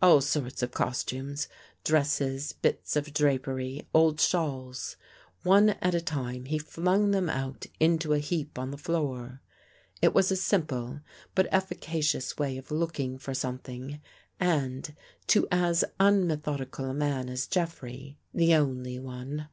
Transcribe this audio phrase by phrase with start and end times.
[0.00, 1.48] All sorts of costumes,
[1.82, 4.94] dresses, bits of drapery, old shawls.
[5.42, 9.42] One at a time he flung them out into a heap on the floor.
[10.00, 11.00] It was a simple,
[11.34, 14.00] but efficacious way of looking for something
[14.38, 14.94] and,
[15.26, 19.48] to as unmethod ical a man as Jeffrey, the only one.